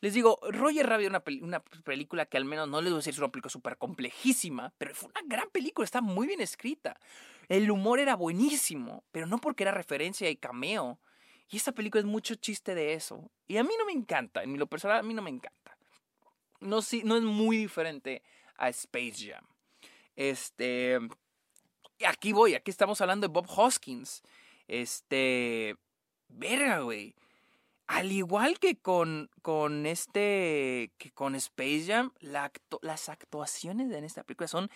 Les 0.00 0.14
digo, 0.14 0.38
Roger 0.42 0.88
Rabbit 0.88 1.08
una, 1.08 1.22
una 1.42 1.60
película 1.60 2.26
que 2.26 2.36
al 2.36 2.44
menos 2.44 2.68
no 2.68 2.80
les 2.80 2.90
voy 2.90 2.96
a 2.96 2.98
decir 2.98 3.12
es 3.12 3.18
una 3.18 3.30
película 3.30 3.50
súper 3.50 3.78
complejísima, 3.78 4.72
pero 4.76 4.94
fue 4.94 5.10
una 5.10 5.22
gran 5.24 5.48
película, 5.50 5.84
está 5.84 6.00
muy 6.00 6.26
bien 6.26 6.40
escrita. 6.40 6.98
El 7.48 7.70
humor 7.70 8.00
era 8.00 8.16
buenísimo, 8.16 9.04
pero 9.12 9.26
no 9.26 9.38
porque 9.38 9.62
era 9.62 9.70
referencia 9.70 10.28
y 10.28 10.36
cameo, 10.36 10.98
y 11.52 11.58
esta 11.58 11.72
película 11.72 12.00
es 12.00 12.06
mucho 12.06 12.34
chiste 12.34 12.74
de 12.74 12.94
eso. 12.94 13.30
Y 13.46 13.58
a 13.58 13.62
mí 13.62 13.74
no 13.78 13.84
me 13.84 13.92
encanta, 13.92 14.42
en 14.42 14.58
lo 14.58 14.66
personal 14.66 14.98
a 14.98 15.02
mí 15.02 15.12
no 15.12 15.20
me 15.20 15.28
encanta. 15.28 15.76
No, 16.60 16.80
no 17.04 17.16
es 17.16 17.22
muy 17.22 17.58
diferente 17.58 18.22
a 18.56 18.70
Space 18.70 19.28
Jam. 19.30 19.44
Este. 20.16 20.98
Aquí 22.06 22.32
voy, 22.32 22.54
aquí 22.54 22.70
estamos 22.70 23.02
hablando 23.02 23.28
de 23.28 23.32
Bob 23.32 23.46
Hoskins. 23.54 24.22
Este. 24.66 25.76
Verga, 26.28 26.80
güey. 26.80 27.14
Al 27.86 28.10
igual 28.12 28.58
que 28.58 28.76
con, 28.76 29.28
con 29.42 29.84
este. 29.84 30.90
que 30.96 31.10
con 31.12 31.34
Space 31.34 31.84
Jam, 31.86 32.12
las 32.20 33.08
actuaciones 33.10 33.92
en 33.92 34.04
esta 34.04 34.24
película 34.24 34.48
son 34.48 34.70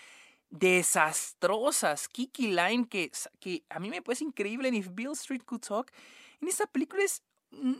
desastrosas. 0.51 2.07
Kiki 2.07 2.49
Line, 2.49 2.87
que, 2.87 3.11
que 3.39 3.63
a 3.67 3.79
mí 3.79 3.89
me 3.89 4.03
parece 4.03 4.25
increíble 4.25 4.69
If 4.69 4.89
Bill 4.93 5.13
Street 5.13 5.43
Could 5.43 5.61
Talk, 5.61 5.91
en 6.41 6.47
esta 6.47 6.65
película 6.67 7.03
es 7.03 7.23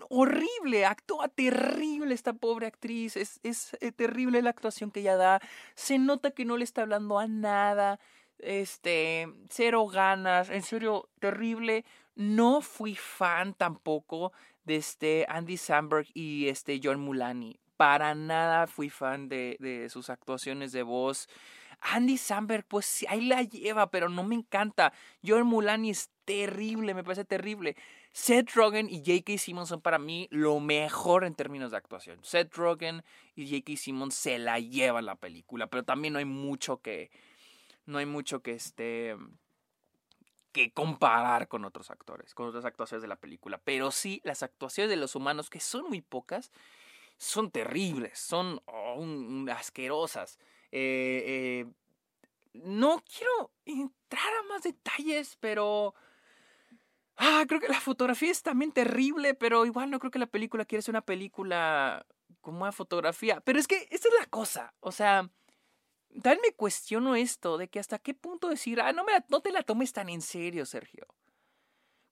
horrible, 0.10 0.86
actúa 0.86 1.28
terrible 1.28 2.14
esta 2.14 2.34
pobre 2.34 2.68
actriz, 2.68 3.18
es, 3.18 3.40
es 3.44 3.76
eh, 3.82 3.92
terrible 3.92 4.42
la 4.42 4.50
actuación 4.50 4.92
que 4.92 5.02
ella 5.02 5.18
da, 5.18 5.42
se 5.76 6.00
nota 6.00 6.32
que 6.32 6.46
no 6.46 6.58
le 6.58 6.64
está 6.64 6.84
hablando 6.84 7.20
a 7.20 7.28
nada, 7.28 8.00
este, 8.40 9.28
cero 9.50 9.88
ganas, 9.88 10.50
en 10.50 10.64
serio, 10.64 11.10
terrible. 11.20 11.86
No 12.16 12.62
fui 12.62 12.96
fan 12.96 13.54
tampoco 13.54 14.32
de 14.64 14.78
este 14.78 15.26
Andy 15.30 15.58
Samberg 15.58 16.08
y 16.14 16.48
este 16.48 16.80
John 16.84 17.00
Mulani. 17.00 17.60
Para 17.78 18.16
nada 18.16 18.68
fui 18.68 18.90
fan 18.90 19.30
de, 19.30 19.58
de 19.60 19.90
sus 19.90 20.10
actuaciones 20.10 20.72
de 20.72 20.84
voz. 20.84 21.30
Andy 21.80 22.18
Samberg, 22.18 22.66
pues 22.68 23.06
ahí 23.08 23.22
la 23.22 23.44
lleva, 23.44 23.92
pero 23.92 24.10
no 24.10 24.24
me 24.24 24.34
encanta. 24.34 24.94
John 25.24 25.46
Mulani 25.46 25.92
es 25.92 26.10
terrible, 26.26 26.96
me 26.96 27.04
parece 27.04 27.24
terrible. 27.24 27.76
Seth 28.12 28.52
Rogen 28.54 28.90
y 28.90 29.00
J.K. 29.00 29.38
Simmons 29.38 29.70
son 29.70 29.82
para 29.82 30.00
mí 30.00 30.28
lo 30.32 30.60
mejor 30.60 31.24
en 31.24 31.36
términos 31.36 31.72
de 31.72 31.78
actuación. 31.78 32.20
Seth 32.24 32.54
Rogen 32.56 33.04
y 33.36 33.48
J.K. 33.48 33.78
Simmons 33.78 34.16
se 34.16 34.40
la 34.40 34.60
llevan 34.60 35.06
la 35.06 35.16
película, 35.16 35.68
pero 35.68 35.84
también 35.84 36.14
no 36.14 36.20
hay 36.20 36.26
mucho 36.26 36.82
que. 36.82 37.12
No 37.86 38.00
hay 38.00 38.06
mucho 38.06 38.42
que 38.42 38.54
este. 38.54 39.16
que 40.52 40.72
comparar 40.72 41.48
con 41.48 41.64
otros 41.64 41.92
actores, 41.92 42.34
con 42.34 42.48
otras 42.48 42.66
actuaciones 42.66 43.02
de 43.02 43.08
la 43.08 43.18
película. 43.18 43.62
Pero 43.64 43.92
sí, 43.92 44.22
las 44.24 44.44
actuaciones 44.44 44.90
de 44.90 44.98
los 44.98 45.16
humanos, 45.16 45.50
que 45.50 45.60
son 45.60 45.88
muy 45.88 46.02
pocas, 46.02 46.52
son 47.18 47.52
terribles, 47.52 48.20
son 48.20 48.62
oh, 48.66 49.06
asquerosas. 49.52 50.40
Eh, 50.72 51.24
eh, 51.26 51.66
no 52.54 53.04
quiero 53.06 53.52
entrar 53.66 54.34
a 54.40 54.48
más 54.48 54.64
detalles, 54.64 55.38
pero 55.40 55.94
Ah, 57.40 57.46
creo 57.46 57.60
que 57.60 57.68
la 57.68 57.80
fotografía 57.80 58.32
es 58.32 58.42
también 58.42 58.72
terrible, 58.72 59.36
pero 59.36 59.64
igual 59.68 59.92
no 59.92 60.00
creo 60.00 60.10
que 60.10 60.18
la 60.18 60.26
película 60.26 60.66
quiera 60.66 60.82
ser 60.82 60.94
una 60.94 61.06
película 61.06 62.04
como 62.42 62.64
una 62.64 62.72
fotografía. 62.72 63.42
Pero 63.42 63.60
es 63.60 63.68
que 63.68 63.88
esta 63.92 64.08
es 64.08 64.16
la 64.20 64.26
cosa. 64.26 64.74
O 64.80 64.92
sea, 64.92 65.30
tal 66.24 66.40
me 66.42 66.54
cuestiono 66.54 67.16
esto 67.16 67.60
de 67.60 67.68
que 67.68 67.80
hasta 67.80 68.00
qué 68.00 68.16
punto 68.16 68.50
decir, 68.50 68.82
ah, 68.82 68.92
no, 68.92 69.04
me 69.04 69.12
no 69.30 69.42
te 69.42 69.52
la 69.52 69.62
tomes 69.62 69.94
tan 69.94 70.10
en 70.10 70.22
serio, 70.22 70.66
Sergio. 70.66 71.06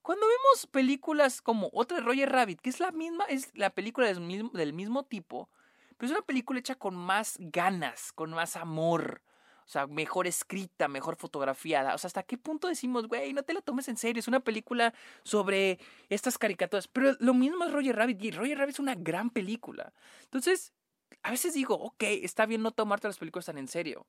Cuando 0.00 0.26
vemos 0.28 0.68
películas 0.68 1.42
como 1.42 1.70
otra 1.72 1.96
de 1.96 2.04
Roger 2.04 2.30
Rabbit, 2.30 2.60
que 2.60 2.70
es 2.70 2.78
la 2.78 2.92
misma, 2.92 3.24
es 3.24 3.50
la 3.54 3.70
película 3.70 4.06
del 4.06 4.72
mismo 4.72 5.06
tipo, 5.06 5.50
pero 5.96 6.06
es 6.06 6.16
una 6.16 6.24
película 6.24 6.60
hecha 6.60 6.76
con 6.76 6.94
más 6.94 7.34
ganas, 7.40 8.12
con 8.12 8.30
más 8.30 8.54
amor, 8.54 9.22
o 9.66 9.68
sea, 9.68 9.88
mejor 9.88 10.28
escrita, 10.28 10.86
mejor 10.86 11.16
fotografiada. 11.16 11.92
O 11.96 11.98
sea, 11.98 12.06
¿hasta 12.06 12.22
qué 12.22 12.38
punto 12.38 12.68
decimos, 12.68 13.08
güey, 13.08 13.32
no 13.32 13.42
te 13.42 13.52
la 13.52 13.60
tomes 13.60 13.88
en 13.88 13.96
serio? 13.96 14.20
Es 14.20 14.28
una 14.28 14.38
película 14.38 14.94
sobre 15.24 15.80
estas 16.08 16.38
caricaturas. 16.38 16.86
Pero 16.86 17.16
lo 17.18 17.34
mismo 17.34 17.64
es 17.64 17.72
Roger 17.72 17.96
Rabbit. 17.96 18.22
Y 18.22 18.30
Roger 18.30 18.58
Rabbit 18.58 18.74
es 18.74 18.78
una 18.78 18.94
gran 18.94 19.28
película. 19.30 19.92
Entonces, 20.22 20.72
a 21.24 21.32
veces 21.32 21.52
digo, 21.54 21.74
ok, 21.74 22.00
está 22.04 22.46
bien 22.46 22.62
no 22.62 22.70
tomarte 22.70 23.08
las 23.08 23.18
películas 23.18 23.46
tan 23.46 23.58
en 23.58 23.66
serio. 23.66 24.06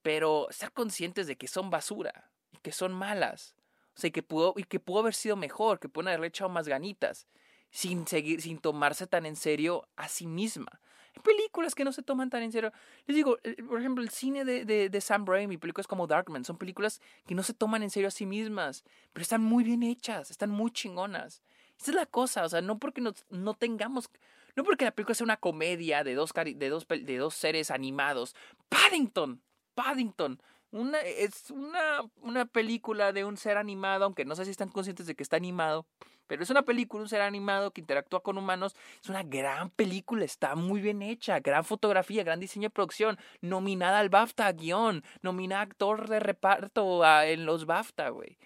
Pero 0.00 0.48
ser 0.50 0.72
conscientes 0.72 1.26
de 1.26 1.36
que 1.36 1.48
son 1.48 1.68
basura 1.68 2.30
y 2.50 2.56
que 2.56 2.72
son 2.72 2.94
malas. 2.94 3.54
O 3.94 4.00
sea, 4.00 4.08
y 4.08 4.10
que 4.10 4.22
pudo, 4.22 4.54
y 4.56 4.64
que 4.64 4.80
pudo 4.80 5.00
haber 5.00 5.12
sido 5.12 5.36
mejor, 5.36 5.80
que 5.80 5.90
pueden 5.90 6.08
haberle 6.08 6.28
echado 6.28 6.48
más 6.48 6.66
ganitas. 6.66 7.26
Sin 7.70 8.06
seguir, 8.06 8.40
sin 8.40 8.58
tomarse 8.58 9.06
tan 9.06 9.26
en 9.26 9.36
serio 9.36 9.86
a 9.96 10.08
sí 10.08 10.26
misma. 10.26 10.80
Películas 11.22 11.74
que 11.74 11.84
no 11.84 11.92
se 11.92 12.02
toman 12.02 12.30
tan 12.30 12.42
en 12.42 12.52
serio. 12.52 12.72
Les 13.06 13.14
digo, 13.14 13.38
por 13.68 13.78
ejemplo, 13.78 14.02
el 14.02 14.10
cine 14.10 14.44
de, 14.44 14.64
de, 14.64 14.88
de 14.88 15.00
Sam 15.00 15.26
Raimi, 15.26 15.58
películas 15.58 15.86
como 15.86 16.06
Darkman, 16.06 16.44
son 16.44 16.56
películas 16.56 17.00
que 17.26 17.34
no 17.34 17.42
se 17.42 17.52
toman 17.54 17.82
en 17.82 17.90
serio 17.90 18.08
a 18.08 18.10
sí 18.10 18.26
mismas, 18.26 18.84
pero 19.12 19.22
están 19.22 19.42
muy 19.42 19.62
bien 19.62 19.82
hechas, 19.82 20.30
están 20.30 20.50
muy 20.50 20.70
chingonas. 20.70 21.42
Esa 21.78 21.90
es 21.90 21.94
la 21.94 22.06
cosa, 22.06 22.44
o 22.44 22.48
sea, 22.48 22.60
no 22.62 22.78
porque 22.78 23.00
no, 23.00 23.12
no 23.30 23.54
tengamos, 23.54 24.08
no 24.56 24.64
porque 24.64 24.84
la 24.84 24.92
película 24.92 25.14
sea 25.14 25.24
una 25.24 25.36
comedia 25.36 26.02
de 26.04 26.14
dos, 26.14 26.32
de 26.32 26.68
dos, 26.68 26.86
de 26.88 27.16
dos 27.18 27.34
seres 27.34 27.70
animados. 27.70 28.34
Paddington, 28.68 29.42
Paddington, 29.74 30.40
es 30.72 31.50
una, 31.50 32.00
una 32.22 32.46
película 32.46 33.12
de 33.12 33.24
un 33.24 33.36
ser 33.36 33.58
animado, 33.58 34.04
aunque 34.04 34.24
no 34.24 34.34
sé 34.34 34.44
si 34.44 34.50
están 34.50 34.70
conscientes 34.70 35.06
de 35.06 35.14
que 35.14 35.22
está 35.22 35.36
animado, 35.36 35.86
pero 36.26 36.42
es 36.42 36.50
una 36.50 36.62
película, 36.62 37.02
un 37.02 37.08
ser 37.10 37.20
animado 37.20 37.72
que 37.72 37.82
interactúa 37.82 38.22
con 38.22 38.38
humanos. 38.38 38.74
Es 39.02 39.10
una 39.10 39.22
gran 39.22 39.68
película, 39.68 40.24
está 40.24 40.54
muy 40.54 40.80
bien 40.80 41.02
hecha, 41.02 41.40
gran 41.40 41.62
fotografía, 41.62 42.24
gran 42.24 42.40
diseño 42.40 42.68
de 42.68 42.70
producción, 42.70 43.18
nominada 43.42 43.98
al 43.98 44.08
BAFTA, 44.08 44.50
guion, 44.52 45.04
nominada 45.20 45.60
actor 45.60 46.08
de 46.08 46.20
reparto 46.20 47.04
en 47.22 47.44
los 47.44 47.66
BAFTA, 47.66 48.08
güey. 48.08 48.38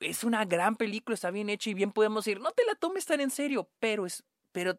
Es 0.00 0.24
una 0.24 0.44
gran 0.44 0.74
película, 0.74 1.14
está 1.14 1.30
bien 1.30 1.50
hecha 1.50 1.70
y 1.70 1.74
bien 1.74 1.92
podemos 1.92 2.24
decir, 2.24 2.40
no 2.40 2.50
te 2.50 2.64
la 2.64 2.74
tomes 2.74 3.06
tan 3.06 3.20
en 3.20 3.30
serio, 3.30 3.68
pero 3.78 4.06
es, 4.06 4.24
pero 4.50 4.76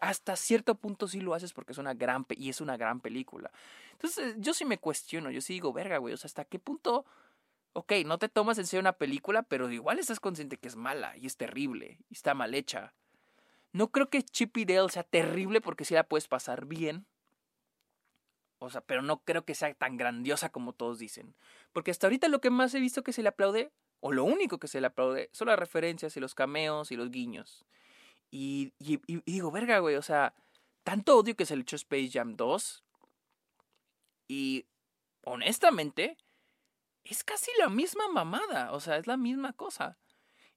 hasta 0.00 0.36
cierto 0.36 0.74
punto 0.74 1.08
sí 1.08 1.20
lo 1.20 1.34
haces 1.34 1.52
porque 1.52 1.72
es 1.72 1.78
una 1.78 1.94
gran 1.94 2.26
y 2.30 2.48
es 2.48 2.60
una 2.60 2.76
gran 2.76 3.00
película. 3.00 3.50
Entonces, 3.92 4.34
yo 4.38 4.54
sí 4.54 4.64
me 4.64 4.78
cuestiono, 4.78 5.30
yo 5.30 5.40
sí 5.40 5.54
digo, 5.54 5.72
verga, 5.72 5.98
güey, 5.98 6.14
o 6.14 6.16
sea, 6.16 6.28
hasta 6.28 6.44
qué 6.44 6.58
punto 6.58 7.04
ok, 7.72 7.92
no 8.04 8.18
te 8.18 8.28
tomas 8.28 8.58
en 8.58 8.66
serio 8.66 8.80
una 8.80 8.92
película, 8.92 9.42
pero 9.42 9.70
igual 9.70 9.98
estás 9.98 10.20
consciente 10.20 10.56
que 10.56 10.68
es 10.68 10.76
mala 10.76 11.16
y 11.16 11.26
es 11.26 11.36
terrible 11.36 11.98
y 12.08 12.14
está 12.14 12.34
mal 12.34 12.54
hecha. 12.54 12.94
No 13.72 13.90
creo 13.90 14.10
que 14.10 14.22
Chip 14.22 14.56
y 14.56 14.64
Dale 14.64 14.88
sea 14.88 15.04
terrible 15.04 15.60
porque 15.60 15.84
sí 15.84 15.94
la 15.94 16.04
puedes 16.04 16.26
pasar 16.26 16.66
bien. 16.66 17.06
O 18.58 18.68
sea, 18.68 18.80
pero 18.80 19.00
no 19.00 19.22
creo 19.22 19.44
que 19.44 19.54
sea 19.54 19.72
tan 19.74 19.96
grandiosa 19.96 20.50
como 20.50 20.72
todos 20.72 20.98
dicen. 20.98 21.34
Porque 21.72 21.90
hasta 21.90 22.08
ahorita 22.08 22.28
lo 22.28 22.40
que 22.40 22.50
más 22.50 22.74
he 22.74 22.80
visto 22.80 23.02
que 23.02 23.12
se 23.12 23.22
le 23.22 23.28
aplaude, 23.28 23.72
o 24.00 24.12
lo 24.12 24.24
único 24.24 24.58
que 24.58 24.68
se 24.68 24.80
le 24.80 24.88
aplaude, 24.88 25.30
son 25.32 25.48
las 25.48 25.58
referencias 25.58 26.16
y 26.16 26.20
los 26.20 26.34
cameos 26.34 26.90
y 26.90 26.96
los 26.96 27.10
guiños. 27.10 27.64
Y, 28.30 28.72
y, 28.78 29.00
digo, 29.26 29.50
verga, 29.50 29.78
güey, 29.80 29.96
o 29.96 30.02
sea, 30.02 30.34
tanto 30.84 31.18
odio 31.18 31.36
que 31.36 31.46
se 31.46 31.56
le 31.56 31.62
echó 31.62 31.76
Space 31.76 32.10
Jam 32.12 32.36
2. 32.36 32.84
Y 34.28 34.66
honestamente, 35.24 36.16
es 37.04 37.24
casi 37.24 37.50
la 37.58 37.68
misma 37.68 38.08
mamada, 38.08 38.72
o 38.72 38.80
sea, 38.80 38.96
es 38.96 39.06
la 39.06 39.16
misma 39.16 39.52
cosa. 39.52 39.98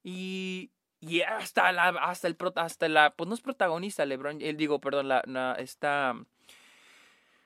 Y, 0.03 0.71
y 0.99 1.21
hasta 1.21 1.71
la, 1.71 1.89
hasta 1.89 2.27
el, 2.27 2.37
hasta 2.55 2.87
la, 2.87 3.15
pues 3.15 3.27
no 3.27 3.33
es 3.35 3.41
protagonista, 3.41 4.05
LeBron, 4.05 4.41
él 4.41 4.57
digo, 4.57 4.79
perdón, 4.79 5.07
la, 5.07 5.55
está, 5.57 6.15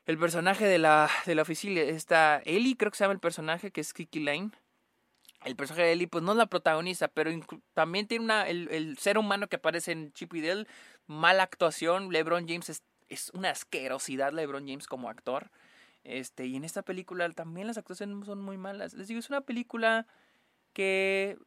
el 0.05 0.17
personaje 0.17 0.65
de 0.65 0.79
la, 0.79 1.09
de 1.25 1.35
la 1.35 1.43
oficina, 1.43 1.81
está 1.81 2.41
Ellie, 2.45 2.75
creo 2.75 2.91
que 2.91 2.97
se 2.97 3.03
llama 3.03 3.13
el 3.13 3.19
personaje, 3.19 3.71
que 3.71 3.81
es 3.81 3.93
Kiki 3.93 4.19
Lane. 4.19 4.51
El 5.45 5.55
personaje 5.55 5.83
de 5.83 5.93
Ellie, 5.93 6.07
pues 6.07 6.23
no 6.23 6.31
es 6.31 6.37
la 6.37 6.47
protagonista, 6.47 7.07
pero 7.07 7.31
también 7.73 8.07
tiene 8.07 8.25
una, 8.25 8.47
el, 8.47 8.69
el, 8.69 8.97
ser 8.97 9.17
humano 9.17 9.47
que 9.47 9.57
aparece 9.57 9.91
en 9.91 10.11
Chip 10.13 10.33
y 10.33 10.41
Dale, 10.41 10.67
mala 11.05 11.43
actuación, 11.43 12.11
LeBron 12.11 12.47
James 12.47 12.69
es, 12.69 12.83
es 13.09 13.29
una 13.33 13.51
asquerosidad, 13.51 14.33
LeBron 14.33 14.67
James 14.67 14.87
como 14.87 15.09
actor. 15.09 15.49
Este, 16.03 16.45
y 16.45 16.55
en 16.55 16.63
esta 16.63 16.83
película 16.83 17.29
también 17.31 17.67
las 17.67 17.77
actuaciones 17.77 18.25
son 18.25 18.41
muy 18.41 18.57
malas. 18.57 18.93
Les 18.93 19.07
digo, 19.07 19.19
es 19.19 19.29
una 19.29 19.41
película 19.41 20.07
que, 20.73 21.37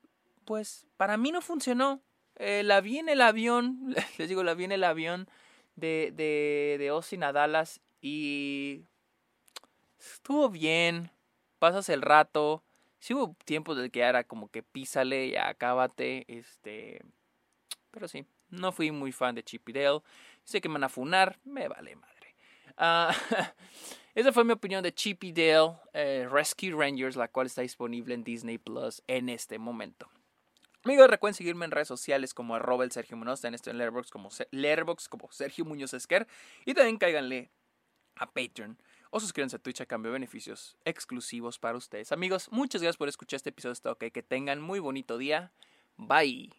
pues, 0.44 0.86
para 0.96 1.16
mí 1.16 1.32
no 1.32 1.40
funcionó. 1.40 2.02
Eh, 2.36 2.62
la 2.62 2.80
vi 2.80 2.98
en 2.98 3.08
el 3.08 3.22
avión, 3.22 3.94
les 4.18 4.28
digo, 4.28 4.42
la 4.42 4.54
vi 4.54 4.64
en 4.64 4.72
el 4.72 4.84
avión 4.84 5.28
de, 5.76 6.12
de, 6.14 6.76
de 6.78 6.88
Austin 6.88 7.24
a 7.24 7.32
Dallas 7.32 7.80
y 8.00 8.84
estuvo 9.98 10.50
bien. 10.50 11.10
Pasas 11.58 11.88
el 11.88 12.02
rato. 12.02 12.62
Sí 13.00 13.14
hubo 13.14 13.34
tiempos 13.44 13.76
de 13.76 13.90
que 13.90 14.00
era 14.00 14.24
como 14.24 14.48
que 14.48 14.62
písale, 14.62 15.30
ya 15.30 15.48
acábate. 15.48 16.24
Este. 16.28 17.02
Pero 17.90 18.06
sí, 18.06 18.24
no 18.50 18.72
fui 18.72 18.92
muy 18.92 19.10
fan 19.10 19.34
de 19.34 19.42
Chip 19.42 19.68
y 19.70 19.72
Dale. 19.72 20.02
Sé 20.44 20.60
que 20.60 20.68
me 20.68 20.74
van 20.74 20.84
a 20.84 20.88
funar, 20.88 21.38
me 21.44 21.66
vale 21.66 21.96
madre. 21.96 22.36
Ah, 22.76 23.12
Esa 24.14 24.32
fue 24.32 24.44
mi 24.44 24.52
opinión 24.52 24.82
de 24.82 24.92
Chippy 24.92 25.32
Dale 25.32 25.76
eh, 25.92 26.28
Rescue 26.30 26.72
Rangers, 26.72 27.16
la 27.16 27.28
cual 27.28 27.46
está 27.46 27.62
disponible 27.62 28.12
en 28.14 28.24
Disney 28.24 28.58
Plus 28.58 29.02
en 29.06 29.28
este 29.28 29.58
momento. 29.58 30.10
Amigos, 30.82 31.08
recuerden 31.08 31.34
seguirme 31.34 31.64
en 31.66 31.70
redes 31.70 31.88
sociales 31.88 32.34
como 32.34 32.54
arroba 32.54 32.84
el 32.84 32.90
Sergio 32.90 33.16
Muñoz, 33.16 33.44
en 33.44 33.54
esto 33.54 33.70
en 33.70 33.78
Letterboxd 33.78 34.10
como, 34.10 34.30
como 35.10 35.32
Sergio 35.32 35.64
Muñoz 35.64 35.94
Esquer. 35.94 36.26
Y 36.64 36.74
también 36.74 36.96
cáiganle 36.96 37.50
a 38.16 38.26
Patreon 38.26 38.78
o 39.10 39.20
suscríbanse 39.20 39.56
a 39.56 39.58
Twitch 39.58 39.80
a 39.80 39.86
cambio 39.86 40.10
de 40.10 40.14
beneficios 40.14 40.76
exclusivos 40.84 41.58
para 41.58 41.76
ustedes. 41.76 42.12
Amigos, 42.12 42.48
muchas 42.50 42.80
gracias 42.80 42.96
por 42.96 43.08
escuchar 43.08 43.36
este 43.36 43.50
episodio. 43.50 43.72
Está 43.72 43.92
ok. 43.92 44.04
Que 44.12 44.22
tengan 44.22 44.60
muy 44.60 44.78
bonito 44.78 45.18
día. 45.18 45.52
Bye. 45.96 46.50